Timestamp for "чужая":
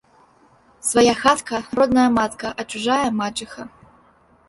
2.73-3.11